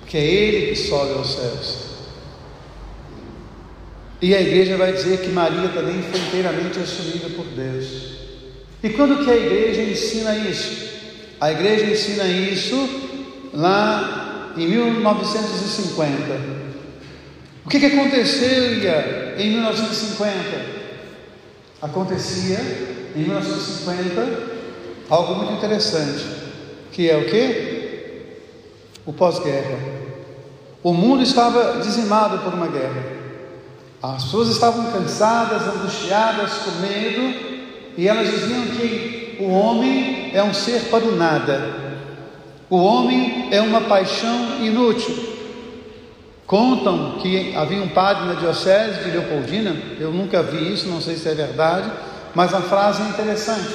porque 0.00 0.16
é 0.16 0.24
Ele 0.24 0.68
que 0.68 0.76
sobe 0.76 1.12
aos 1.12 1.34
céus. 1.34 1.88
E 4.20 4.34
a 4.34 4.40
igreja 4.40 4.76
vai 4.76 4.92
dizer 4.92 5.20
que 5.20 5.28
Maria 5.28 5.68
também 5.68 6.02
foi 6.02 6.20
inteiramente 6.20 6.80
assumida 6.80 7.28
por 7.30 7.46
Deus. 7.46 8.18
E 8.82 8.90
quando 8.90 9.24
que 9.24 9.30
a 9.30 9.36
igreja 9.36 9.82
ensina 9.82 10.36
isso? 10.36 10.88
A 11.40 11.52
igreja 11.52 11.84
ensina 11.84 12.24
isso 12.24 12.88
lá 13.54 14.52
em 14.56 14.66
1950. 14.66 16.58
O 17.64 17.68
que, 17.68 17.78
que 17.78 17.86
acontecia 17.86 19.36
em 19.38 19.50
1950? 19.50 20.78
Acontecia 21.80 22.58
em 23.14 23.20
1950 23.20 24.58
algo 25.10 25.34
muito 25.36 25.52
interessante, 25.54 26.24
que 26.92 27.08
é 27.08 27.16
o 27.16 27.24
que? 27.24 28.26
O 29.06 29.12
pós-guerra. 29.12 29.78
O 30.82 30.92
mundo 30.92 31.22
estava 31.22 31.80
dizimado 31.80 32.38
por 32.38 32.54
uma 32.54 32.68
guerra. 32.68 33.02
As 34.02 34.24
pessoas 34.24 34.48
estavam 34.48 34.92
cansadas, 34.92 35.62
angustiadas, 35.62 36.52
com 36.58 36.70
medo, 36.80 37.34
e 37.96 38.06
elas 38.06 38.30
diziam 38.30 38.62
que 38.66 39.36
o 39.40 39.50
homem 39.50 40.30
é 40.32 40.42
um 40.42 40.54
ser 40.54 40.82
para 40.84 41.04
o 41.04 41.16
nada. 41.16 41.88
O 42.70 42.76
homem 42.76 43.48
é 43.50 43.60
uma 43.60 43.80
paixão 43.82 44.62
inútil. 44.62 45.16
Contam 46.46 47.18
que 47.20 47.54
havia 47.56 47.82
um 47.82 47.88
padre 47.88 48.26
na 48.26 48.34
diocese 48.34 49.04
de 49.04 49.10
Leopoldina, 49.10 49.76
eu 49.98 50.12
nunca 50.12 50.42
vi 50.42 50.72
isso, 50.72 50.88
não 50.88 51.00
sei 51.00 51.16
se 51.16 51.28
é 51.28 51.34
verdade, 51.34 51.90
mas 52.38 52.54
a 52.54 52.60
frase 52.60 53.02
é 53.02 53.06
interessante, 53.06 53.74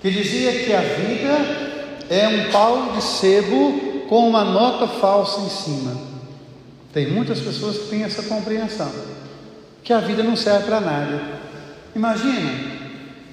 que 0.00 0.12
dizia 0.12 0.52
que 0.64 0.72
a 0.72 0.80
vida 0.80 2.04
é 2.08 2.28
um 2.28 2.52
pau 2.52 2.92
de 2.92 3.02
sebo 3.02 4.06
com 4.08 4.28
uma 4.28 4.44
nota 4.44 4.86
falsa 4.86 5.40
em 5.40 5.48
cima. 5.48 6.00
Tem 6.92 7.10
muitas 7.10 7.40
pessoas 7.40 7.78
que 7.78 7.88
têm 7.88 8.04
essa 8.04 8.22
compreensão 8.22 8.88
que 9.82 9.92
a 9.92 9.98
vida 9.98 10.22
não 10.22 10.36
serve 10.36 10.66
para 10.66 10.80
nada. 10.80 11.20
Imagina, 11.92 12.52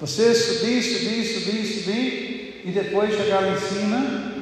você 0.00 0.34
subir, 0.34 0.82
subir, 0.82 1.24
subir, 1.24 1.64
subir 1.64 2.62
e 2.64 2.72
depois 2.72 3.16
chegar 3.16 3.42
lá 3.42 3.52
em 3.52 3.60
cima, 3.60 4.32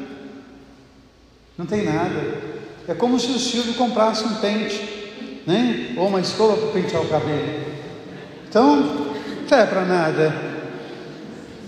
não 1.59 1.67
tem 1.67 1.85
nada. 1.85 2.41
É 2.89 2.95
como 2.95 3.21
se 3.21 3.27
o 3.33 3.39
Silvio 3.39 3.75
comprasse 3.75 4.25
um 4.25 4.37
pente, 4.37 5.43
né? 5.47 5.93
ou 5.95 6.09
uma 6.09 6.23
escova 6.23 6.57
para 6.57 6.73
pentear 6.73 7.03
o 7.03 7.09
cabelo. 7.09 7.67
Então, 8.49 9.06
serve 9.49 9.67
para 9.67 9.85
nada. 9.85 10.35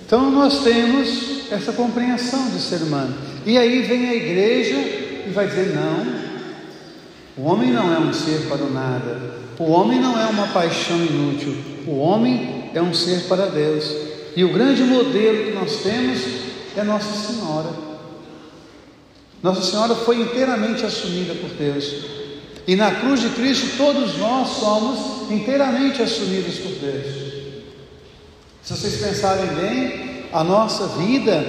Então, 0.06 0.30
nós 0.30 0.62
temos 0.64 1.50
essa 1.50 1.72
compreensão 1.72 2.50
de 2.50 2.60
ser 2.60 2.82
humano. 2.82 3.14
E 3.44 3.56
aí 3.56 3.82
vem 3.82 4.08
a 4.08 4.14
igreja 4.14 4.76
e 5.26 5.30
vai 5.32 5.46
dizer: 5.46 5.74
não, 5.74 6.28
o 7.36 7.48
homem 7.48 7.70
não 7.70 7.94
é 7.94 7.98
um 7.98 8.12
ser 8.12 8.48
para 8.48 8.64
o 8.64 8.72
nada. 8.72 9.38
O 9.58 9.70
homem 9.70 10.00
não 10.00 10.18
é 10.18 10.26
uma 10.26 10.46
paixão 10.48 10.96
inútil, 10.98 11.56
o 11.86 11.98
homem 11.98 12.70
é 12.74 12.80
um 12.80 12.94
ser 12.94 13.22
para 13.28 13.46
Deus. 13.46 13.92
E 14.36 14.44
o 14.44 14.52
grande 14.52 14.84
modelo 14.84 15.46
que 15.46 15.52
nós 15.52 15.78
temos 15.82 16.20
é 16.76 16.84
Nossa 16.84 17.12
Senhora. 17.12 17.70
Nossa 19.42 19.62
Senhora 19.62 19.94
foi 19.94 20.20
inteiramente 20.20 20.84
assumida 20.86 21.34
por 21.34 21.50
Deus. 21.50 22.04
E 22.68 22.76
na 22.76 22.92
cruz 22.92 23.20
de 23.20 23.30
Cristo 23.30 23.76
todos 23.76 24.16
nós 24.18 24.48
somos 24.48 25.30
inteiramente 25.30 26.02
assumidos 26.02 26.58
por 26.58 26.72
Deus. 26.72 27.27
Se 28.68 28.76
vocês 28.76 28.96
pensarem 28.96 29.46
bem, 29.54 30.24
a 30.30 30.44
nossa 30.44 30.88
vida 30.88 31.42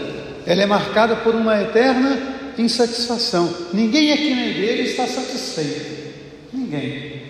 ela 0.46 0.62
é 0.62 0.66
marcada 0.66 1.18
por 1.18 1.36
uma 1.36 1.62
eterna 1.62 2.18
insatisfação. 2.58 3.54
Ninguém 3.74 4.14
aqui 4.14 4.34
na 4.34 4.46
igreja 4.46 4.84
está 4.84 5.06
satisfeito. 5.06 6.14
Ninguém. 6.54 7.22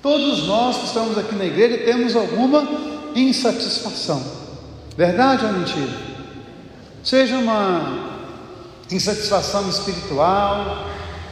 Todos 0.00 0.46
nós 0.46 0.78
que 0.78 0.86
estamos 0.86 1.18
aqui 1.18 1.34
na 1.34 1.44
igreja 1.44 1.84
temos 1.84 2.16
alguma 2.16 2.66
insatisfação. 3.14 4.24
Verdade 4.96 5.44
ou 5.44 5.52
mentira? 5.52 5.92
Seja 7.04 7.36
uma 7.36 8.22
insatisfação 8.90 9.68
espiritual, 9.68 10.86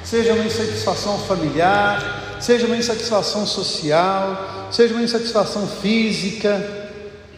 seja 0.04 0.34
uma 0.34 0.44
insatisfação 0.44 1.18
familiar, 1.20 2.36
seja 2.42 2.66
uma 2.66 2.76
insatisfação 2.76 3.46
social, 3.46 4.68
seja 4.70 4.92
uma 4.92 5.02
insatisfação 5.02 5.66
física. 5.66 6.79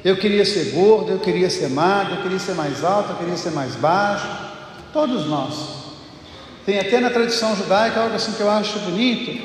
Eu 0.04 0.16
queria 0.16 0.44
ser 0.44 0.72
gordo, 0.72 1.12
eu 1.12 1.18
queria 1.18 1.48
ser 1.48 1.68
magro, 1.68 2.16
eu 2.16 2.22
queria 2.22 2.38
ser 2.38 2.54
mais 2.54 2.82
alto, 2.82 3.12
eu 3.12 3.16
queria 3.16 3.36
ser 3.36 3.50
mais 3.50 3.76
baixo. 3.76 4.26
Todos 4.92 5.26
nós. 5.26 5.82
Tem 6.66 6.78
até 6.78 7.00
na 7.00 7.10
tradição 7.10 7.56
judaica 7.56 8.00
algo 8.00 8.14
assim 8.14 8.32
que 8.32 8.40
eu 8.40 8.50
acho 8.50 8.78
bonito 8.80 9.40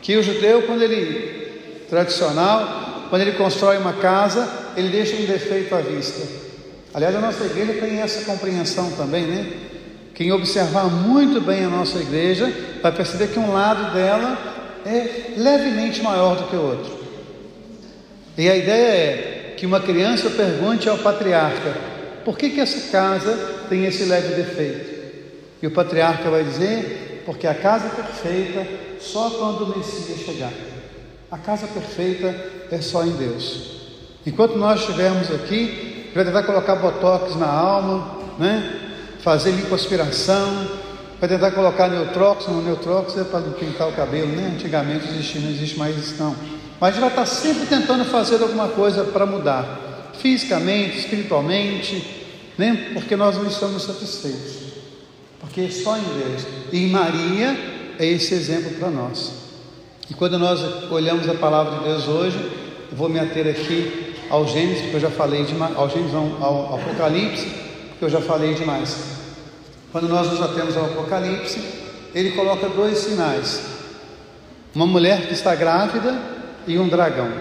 que 0.00 0.16
o 0.16 0.22
judeu, 0.22 0.62
quando 0.62 0.82
ele, 0.82 1.84
tradicional, 1.88 3.06
quando 3.10 3.22
ele 3.22 3.32
constrói 3.32 3.76
uma 3.78 3.92
casa, 3.94 4.48
ele 4.76 4.88
deixa 4.88 5.16
um 5.16 5.26
defeito 5.26 5.74
à 5.74 5.80
vista. 5.80 6.26
Aliás, 6.94 7.14
a 7.14 7.20
nossa 7.20 7.44
igreja 7.44 7.74
tem 7.74 8.00
essa 8.00 8.24
compreensão 8.24 8.90
também, 8.92 9.26
né? 9.26 9.52
Quem 10.14 10.32
observar 10.32 10.84
muito 10.84 11.40
bem 11.40 11.64
a 11.64 11.68
nossa 11.68 11.98
igreja 11.98 12.52
vai 12.82 12.90
perceber 12.90 13.28
que 13.28 13.38
um 13.38 13.52
lado 13.52 13.94
dela 13.94 14.36
é 14.84 15.34
levemente 15.36 16.02
maior 16.02 16.36
do 16.36 16.44
que 16.44 16.56
o 16.56 16.62
outro. 16.62 16.98
E 18.36 18.48
a 18.48 18.56
ideia 18.56 18.88
é 18.88 19.37
que 19.58 19.66
uma 19.66 19.80
criança 19.80 20.30
pergunte 20.30 20.88
ao 20.88 20.98
patriarca: 20.98 21.74
por 22.24 22.38
que, 22.38 22.50
que 22.50 22.60
essa 22.60 22.90
casa 22.92 23.36
tem 23.68 23.84
esse 23.84 24.04
leve 24.04 24.34
defeito? 24.34 24.98
E 25.60 25.66
o 25.66 25.70
patriarca 25.72 26.30
vai 26.30 26.44
dizer: 26.44 27.22
porque 27.26 27.46
a 27.46 27.54
casa 27.54 27.88
perfeita 27.90 28.64
só 29.00 29.28
quando 29.30 29.64
o 29.64 29.78
Messias 29.78 30.20
chegar. 30.20 30.52
A 31.30 31.36
casa 31.36 31.66
perfeita 31.66 32.34
é 32.70 32.80
só 32.80 33.04
em 33.04 33.10
Deus. 33.10 33.78
Enquanto 34.24 34.56
nós 34.56 34.80
estivermos 34.80 35.30
aqui, 35.30 36.10
vai 36.14 36.24
tentar 36.24 36.44
colocar 36.44 36.76
botox 36.76 37.34
na 37.36 37.48
alma, 37.48 38.18
né? 38.38 38.84
fazer 39.20 39.50
lipoaspiração, 39.50 40.68
vai 41.20 41.28
tentar 41.28 41.50
colocar 41.50 41.88
neutrox, 41.88 42.46
não 42.46 42.62
neutrox 42.62 43.16
é 43.16 43.24
para 43.24 43.40
pintar 43.40 43.88
o 43.88 43.92
cabelo, 43.92 44.28
né? 44.28 44.52
Antigamente 44.54 45.08
existia, 45.08 45.40
não 45.40 45.50
existe 45.50 45.78
mais 45.78 45.96
isso 45.96 46.14
não. 46.22 46.57
Mas 46.80 46.96
vai 46.96 47.08
estar 47.08 47.26
sempre 47.26 47.66
tentando 47.66 48.04
fazer 48.04 48.40
alguma 48.40 48.68
coisa 48.68 49.04
para 49.04 49.26
mudar, 49.26 50.12
fisicamente, 50.20 50.98
espiritualmente, 50.98 52.04
né? 52.56 52.90
Porque 52.94 53.16
nós 53.16 53.36
não 53.36 53.46
estamos 53.46 53.82
satisfeitos. 53.82 54.68
Porque 55.40 55.70
só 55.70 55.96
em 55.96 56.02
Deus. 56.02 56.46
E 56.72 56.86
Maria 56.86 57.56
é 57.98 58.06
esse 58.06 58.34
exemplo 58.34 58.70
para 58.78 58.90
nós. 58.90 59.32
E 60.08 60.14
quando 60.14 60.38
nós 60.38 60.60
olhamos 60.90 61.28
a 61.28 61.34
palavra 61.34 61.78
de 61.78 61.84
Deus 61.84 62.06
hoje, 62.06 62.38
eu 62.90 62.96
vou 62.96 63.08
me 63.08 63.18
ater 63.18 63.46
aqui 63.48 64.14
ao 64.30 64.46
Gênesis, 64.46 64.82
porque 64.82 64.96
eu 64.96 65.00
já 65.00 65.10
falei 65.10 65.44
demais, 65.44 65.76
ao 65.76 65.88
Gênesis 65.88 66.12
não, 66.12 66.42
ao 66.42 66.76
Apocalipse, 66.76 67.46
porque 67.90 68.04
eu 68.04 68.10
já 68.10 68.20
falei 68.20 68.54
demais. 68.54 68.96
Quando 69.90 70.08
nós 70.08 70.30
nos 70.30 70.40
atemos 70.40 70.76
ao 70.76 70.84
Apocalipse, 70.84 71.60
ele 72.14 72.32
coloca 72.32 72.68
dois 72.68 72.98
sinais: 72.98 73.62
uma 74.74 74.86
mulher 74.86 75.26
que 75.26 75.34
está 75.34 75.54
grávida 75.54 76.37
e 76.68 76.78
um 76.78 76.86
dragão. 76.86 77.32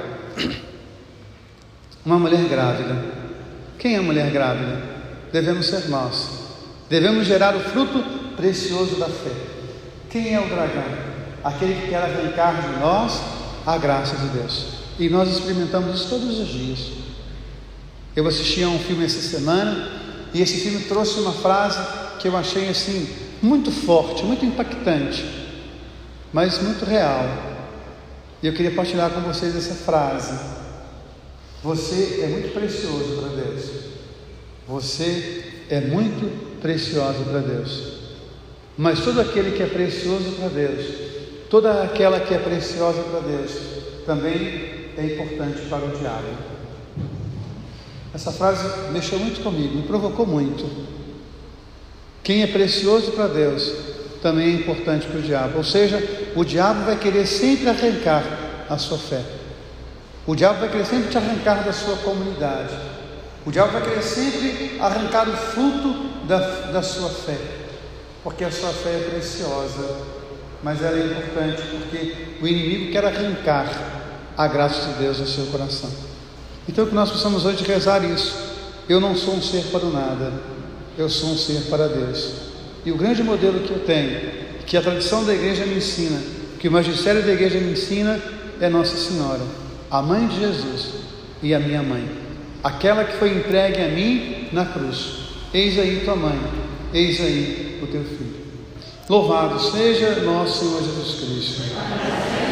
Uma 2.05 2.17
mulher 2.17 2.45
grávida. 2.45 2.95
Quem 3.77 3.95
é 3.95 3.99
mulher 3.99 4.31
grávida? 4.31 4.81
Devemos 5.31 5.67
ser 5.67 5.89
nós. 5.89 6.29
Devemos 6.89 7.27
gerar 7.27 7.55
o 7.55 7.59
fruto 7.59 8.01
precioso 8.37 8.95
da 8.95 9.07
fé. 9.07 9.31
Quem 10.09 10.33
é 10.33 10.39
o 10.39 10.47
dragão? 10.47 10.85
Aquele 11.43 11.75
que 11.75 11.89
quer 11.89 11.97
arrancar 11.97 12.61
de 12.61 12.79
nós 12.79 13.21
a 13.65 13.77
graça 13.77 14.15
de 14.15 14.27
Deus. 14.29 14.67
E 14.97 15.09
nós 15.09 15.29
experimentamos 15.29 15.99
isso 15.99 16.09
todos 16.09 16.39
os 16.39 16.47
dias. 16.47 16.91
Eu 18.15 18.25
assisti 18.25 18.63
a 18.63 18.69
um 18.69 18.79
filme 18.79 19.03
essa 19.03 19.21
semana 19.21 19.91
e 20.33 20.41
esse 20.41 20.61
filme 20.61 20.85
trouxe 20.85 21.19
uma 21.19 21.33
frase 21.33 21.79
que 22.19 22.27
eu 22.27 22.37
achei 22.37 22.69
assim 22.69 23.07
muito 23.41 23.69
forte, 23.69 24.23
muito 24.23 24.45
impactante, 24.45 25.23
mas 26.31 26.59
muito 26.59 26.85
real. 26.85 27.56
E 28.41 28.47
eu 28.47 28.53
queria 28.53 28.71
partilhar 28.71 29.09
com 29.09 29.21
vocês 29.21 29.55
essa 29.55 29.73
frase. 29.73 30.37
Você 31.63 32.21
é 32.23 32.27
muito 32.27 32.53
precioso 32.53 33.21
para 33.21 33.29
Deus. 33.29 33.69
Você 34.67 35.43
é 35.69 35.81
muito 35.81 36.59
precioso 36.61 37.23
para 37.23 37.39
Deus. 37.39 37.97
Mas 38.77 38.99
todo 38.99 39.19
aquele 39.19 39.51
que 39.51 39.63
é 39.63 39.67
precioso 39.67 40.33
para 40.33 40.49
Deus, 40.49 40.85
toda 41.49 41.83
aquela 41.83 42.19
que 42.19 42.33
é 42.33 42.37
preciosa 42.37 43.01
para 43.03 43.21
Deus, 43.21 43.51
também 44.05 44.91
é 44.97 45.05
importante 45.05 45.61
para 45.67 45.85
o 45.85 45.97
diabo. 45.97 46.57
Essa 48.13 48.31
frase 48.31 48.91
mexeu 48.91 49.19
muito 49.19 49.41
comigo, 49.41 49.75
me 49.75 49.83
provocou 49.83 50.25
muito. 50.25 50.65
Quem 52.23 52.43
é 52.43 52.47
precioso 52.47 53.11
para 53.11 53.27
Deus 53.27 53.73
também 54.21 54.47
é 54.47 54.53
importante 54.53 55.07
para 55.07 55.19
o 55.19 55.21
diabo. 55.21 55.57
Ou 55.57 55.63
seja, 55.63 55.97
o 56.39 56.45
diabo 56.45 56.85
vai 56.85 56.97
querer 56.97 57.25
sempre 57.25 57.69
arrancar 57.69 58.23
a 58.69 58.77
sua 58.77 58.97
fé. 58.97 59.21
O 60.25 60.35
diabo 60.35 60.59
vai 60.59 60.69
querer 60.69 60.85
sempre 60.85 61.09
te 61.09 61.17
arrancar 61.17 61.63
da 61.63 61.73
sua 61.73 61.95
comunidade. 61.97 62.73
O 63.45 63.51
diabo 63.51 63.71
vai 63.71 63.81
querer 63.81 64.03
sempre 64.03 64.77
arrancar 64.79 65.27
o 65.27 65.35
fruto 65.35 66.25
da, 66.27 66.37
da 66.71 66.81
sua 66.83 67.09
fé 67.09 67.37
porque 68.27 68.43
a 68.43 68.51
sua 68.51 68.71
fé 68.71 68.89
é 68.89 69.09
preciosa, 69.09 69.99
mas 70.61 70.83
ela 70.83 70.97
é 70.97 71.05
importante 71.05 71.61
porque 71.71 72.13
o 72.41 72.45
inimigo 72.45 72.91
quer 72.91 73.05
arrancar 73.05 73.71
a 74.35 74.47
graça 74.49 74.91
de 74.91 74.99
Deus 74.99 75.19
no 75.19 75.25
seu 75.25 75.45
coração. 75.45 75.89
Então 76.67 76.85
que 76.85 76.93
nós 76.93 77.09
possamos 77.09 77.45
hoje 77.45 77.63
rezar 77.63 78.03
isso. 78.03 78.35
Eu 78.89 78.99
não 78.99 79.15
sou 79.15 79.35
um 79.35 79.41
ser 79.41 79.63
para 79.71 79.85
o 79.85 79.93
nada, 79.93 80.33
eu 80.97 81.09
sou 81.09 81.29
um 81.29 81.37
ser 81.37 81.69
para 81.69 81.87
Deus. 81.87 82.33
E 82.85 82.91
o 82.91 82.97
grande 82.97 83.23
modelo 83.23 83.61
que 83.61 83.71
eu 83.71 83.79
tenho, 83.79 84.46
que 84.67 84.75
a 84.75 84.81
tradição 84.81 85.23
da 85.23 85.33
igreja 85.33 85.65
me 85.65 85.77
ensina, 85.77 86.21
que 86.59 86.67
o 86.67 86.71
magistério 86.71 87.23
da 87.23 87.31
igreja 87.31 87.57
me 87.57 87.71
ensina, 87.71 88.19
é 88.59 88.67
Nossa 88.67 88.97
Senhora, 88.97 89.41
a 89.89 90.01
mãe 90.01 90.27
de 90.27 90.41
Jesus 90.41 90.89
e 91.41 91.53
a 91.53 91.59
minha 91.59 91.81
mãe, 91.81 92.05
aquela 92.61 93.05
que 93.05 93.17
foi 93.17 93.31
entregue 93.37 93.81
a 93.81 93.87
mim 93.87 94.49
na 94.51 94.65
cruz. 94.65 95.27
Eis 95.53 95.79
aí 95.79 96.01
tua 96.03 96.17
mãe, 96.17 96.37
eis 96.93 97.19
aí 97.21 97.79
o 97.81 97.87
teu 97.87 98.03
filho. 98.03 98.35
Louvado 99.09 99.57
seja 99.57 100.19
nosso 100.19 100.65
Senhor 100.65 100.83
Jesus 100.83 101.19
Cristo. 101.21 102.46